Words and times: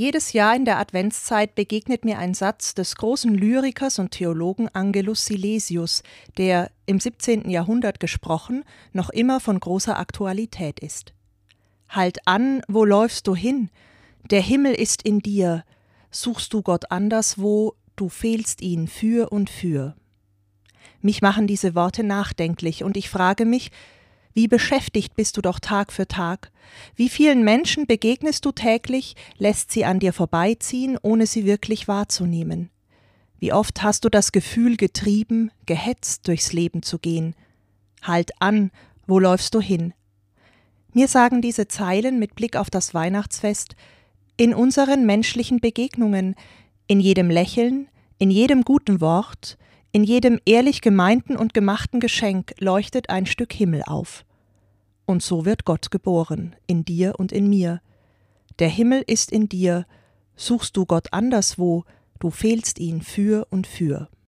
Jedes 0.00 0.32
Jahr 0.32 0.56
in 0.56 0.64
der 0.64 0.78
Adventszeit 0.78 1.54
begegnet 1.54 2.06
mir 2.06 2.18
ein 2.18 2.32
Satz 2.32 2.72
des 2.72 2.96
großen 2.96 3.34
Lyrikers 3.34 3.98
und 3.98 4.12
Theologen 4.12 4.66
Angelus 4.68 5.26
Silesius, 5.26 6.02
der 6.38 6.70
im 6.86 6.98
17. 6.98 7.50
Jahrhundert 7.50 8.00
gesprochen 8.00 8.64
noch 8.94 9.10
immer 9.10 9.40
von 9.40 9.60
großer 9.60 9.98
Aktualität 9.98 10.80
ist. 10.80 11.12
Halt 11.86 12.26
an, 12.26 12.62
wo 12.66 12.86
läufst 12.86 13.26
du 13.26 13.36
hin? 13.36 13.68
Der 14.30 14.40
Himmel 14.40 14.72
ist 14.72 15.02
in 15.02 15.18
dir. 15.18 15.64
Suchst 16.10 16.54
du 16.54 16.62
Gott 16.62 16.90
anderswo, 16.90 17.74
du 17.94 18.08
fehlst 18.08 18.62
ihn 18.62 18.88
für 18.88 19.30
und 19.30 19.50
für. 19.50 19.96
Mich 21.02 21.20
machen 21.20 21.46
diese 21.46 21.74
Worte 21.74 22.04
nachdenklich 22.04 22.84
und 22.84 22.96
ich 22.96 23.10
frage 23.10 23.44
mich, 23.44 23.70
wie 24.32 24.48
beschäftigt 24.48 25.16
bist 25.16 25.36
du 25.36 25.42
doch 25.42 25.58
Tag 25.58 25.92
für 25.92 26.06
Tag? 26.06 26.50
Wie 26.94 27.08
vielen 27.08 27.42
Menschen 27.42 27.86
begegnest 27.86 28.44
du 28.44 28.52
täglich, 28.52 29.16
lässt 29.38 29.72
sie 29.72 29.84
an 29.84 29.98
dir 29.98 30.12
vorbeiziehen, 30.12 30.98
ohne 31.02 31.26
sie 31.26 31.44
wirklich 31.44 31.88
wahrzunehmen? 31.88 32.70
Wie 33.38 33.52
oft 33.52 33.82
hast 33.82 34.04
du 34.04 34.08
das 34.08 34.32
Gefühl 34.32 34.76
getrieben, 34.76 35.50
gehetzt 35.66 36.28
durchs 36.28 36.52
Leben 36.52 36.82
zu 36.82 36.98
gehen? 36.98 37.34
Halt 38.02 38.30
an, 38.40 38.70
wo 39.06 39.18
läufst 39.18 39.54
du 39.54 39.60
hin? 39.60 39.94
Mir 40.92 41.08
sagen 41.08 41.40
diese 41.40 41.66
Zeilen 41.68 42.18
mit 42.18 42.34
Blick 42.34 42.56
auf 42.56 42.70
das 42.70 42.94
Weihnachtsfest, 42.94 43.76
in 44.36 44.54
unseren 44.54 45.06
menschlichen 45.06 45.60
Begegnungen, 45.60 46.34
in 46.86 47.00
jedem 47.00 47.30
Lächeln, 47.30 47.88
in 48.18 48.30
jedem 48.30 48.62
guten 48.62 49.00
Wort, 49.00 49.58
in 49.92 50.04
jedem 50.04 50.38
ehrlich 50.44 50.82
gemeinten 50.82 51.36
und 51.36 51.54
gemachten 51.54 52.00
Geschenk 52.00 52.54
leuchtet 52.58 53.10
ein 53.10 53.26
Stück 53.26 53.52
Himmel 53.52 53.82
auf. 53.86 54.24
Und 55.06 55.22
so 55.22 55.44
wird 55.44 55.64
Gott 55.64 55.90
geboren, 55.90 56.54
in 56.66 56.84
dir 56.84 57.14
und 57.18 57.32
in 57.32 57.48
mir. 57.48 57.80
Der 58.58 58.68
Himmel 58.68 59.02
ist 59.06 59.32
in 59.32 59.48
dir, 59.48 59.86
suchst 60.36 60.76
du 60.76 60.86
Gott 60.86 61.12
anderswo, 61.12 61.84
du 62.18 62.30
fehlst 62.30 62.78
ihn 62.78 63.00
für 63.02 63.46
und 63.50 63.66
für. 63.66 64.10